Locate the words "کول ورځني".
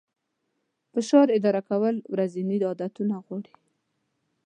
1.69-2.57